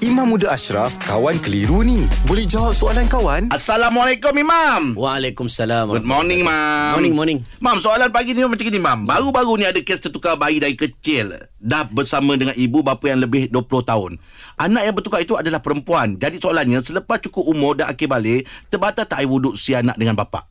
[0.00, 2.08] Imam Muda Ashraf, kawan keliru ni.
[2.24, 3.52] Boleh jawab soalan kawan?
[3.52, 5.92] Assalamualaikum Imam Waalaikumsalam.
[5.92, 7.38] Good morning Mam Morning, morning.
[7.60, 11.36] Mam soalan pagi ni macam ni Mam Baru-baru ni ada kes tertukar bayi dari kecil
[11.60, 14.16] Dah bersama dengan ibu bapa yang lebih 20 tahun
[14.56, 19.04] Anak yang bertukar itu adalah perempuan Jadi soalannya Selepas cukup umur dan akhir balik Terbatas
[19.04, 20.48] tak air wuduk si anak dengan bapa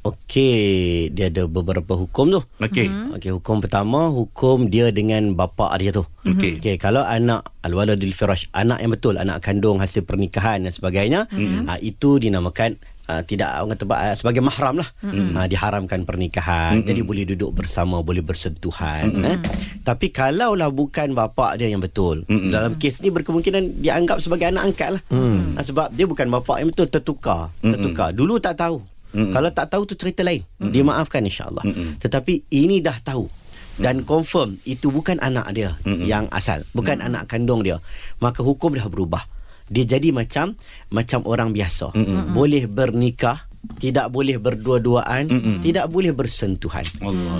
[0.00, 2.40] Okey, dia ada beberapa hukum tu.
[2.56, 3.16] Okey Mm-hmm.
[3.20, 6.08] Okey, hukum pertama hukum dia dengan bapa dia tu.
[6.24, 6.56] Okey.
[6.56, 11.68] Okey, kalau anak al-waladul firash, anak yang betul, anak kandung hasil pernikahan dan sebagainya, mm-hmm.
[11.68, 12.80] uh, itu dinamakan
[13.12, 14.88] uh, tidak orang kata uh, sebagai mahram lah.
[15.04, 15.36] Mm-hmm.
[15.36, 16.80] Uh, diharamkan pernikahan.
[16.80, 16.88] Mm-hmm.
[16.88, 19.30] Jadi boleh duduk bersama, boleh bersentuhan, mm-hmm.
[19.36, 19.38] eh.
[19.84, 22.48] Tapi kalaulah bukan bapa dia yang betul, mm-hmm.
[22.48, 25.02] dalam kes ni berkemungkinan dianggap sebagai anak angkat lah.
[25.12, 25.60] Mm-hmm.
[25.60, 27.72] Uh, sebab dia bukan bapa yang betul, tertukar, mm-hmm.
[27.76, 28.08] tertukar.
[28.16, 28.80] Dulu tak tahu.
[29.10, 29.34] Mm-hmm.
[29.34, 30.40] Kalau tak tahu tu cerita lain.
[30.46, 30.70] Mm-hmm.
[30.70, 31.64] Dia maafkan insya-Allah.
[31.98, 33.26] Tetapi ini dah tahu
[33.80, 36.06] dan confirm itu bukan anak dia mm-hmm.
[36.06, 37.10] yang asal, bukan mm-hmm.
[37.10, 37.82] anak kandung dia.
[38.22, 39.26] Maka hukum dah berubah.
[39.70, 40.54] Dia jadi macam
[40.94, 41.90] macam orang biasa.
[41.94, 42.30] Mm-hmm.
[42.30, 45.56] Boleh bernikah tidak boleh berdua-duaan Mm-mm.
[45.60, 46.84] tidak boleh bersentuhan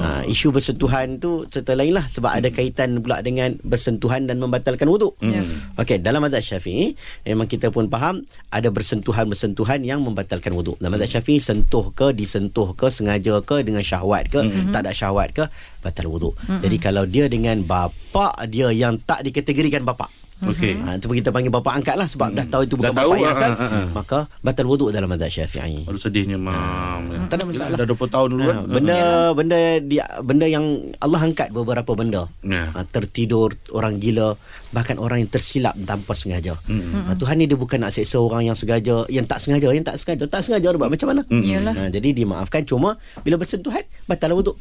[0.04, 4.84] ha, isu bersentuhan tu cerita lain lah sebab ada kaitan pula dengan bersentuhan dan membatalkan
[4.84, 5.80] wuduk mm.
[5.80, 6.92] Okey, dalam mazhab syafi'i
[7.24, 8.20] memang kita pun faham
[8.52, 13.80] ada bersentuhan-bersentuhan yang membatalkan wuduk dalam mazhab syafi'i sentuh ke disentuh ke sengaja ke dengan
[13.80, 14.76] syahwat ke mm-hmm.
[14.76, 15.44] tak ada syahwat ke
[15.80, 16.60] batal wuduk mm-hmm.
[16.60, 21.48] jadi kalau dia dengan bapa dia yang tak dikategorikan bapa Okey Ha, tu kita panggil
[21.48, 22.36] bapa angkat lah sebab hmm.
[22.36, 23.50] dah tahu itu bukan Dah bapa tahu, yang asal.
[23.50, 23.86] ah, ah, ah.
[23.92, 25.84] Maka batal wuduk dalam mazhab Syafi'i.
[25.84, 27.76] Aduh sedihnya Mam Tak ada masalah.
[27.76, 28.98] Dah 20 tahun dulu Ha, kan benda
[29.32, 30.64] benda dia benda yang
[30.96, 32.24] Allah angkat beberapa benda.
[32.40, 32.72] Ya.
[32.72, 36.56] Ha, tertidur, orang gila, bahkan orang yang tersilap tanpa sengaja.
[36.56, 40.00] Ha, Tuhan ni dia bukan nak seksa orang yang sengaja, yang tak sengaja, yang tak
[40.00, 41.22] sengaja, tak sengaja dia buat macam mana?
[41.28, 41.74] Yalah.
[41.76, 44.56] Ha, jadi dimaafkan cuma bila bersentuhan batal wuduk.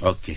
[0.00, 0.36] Okey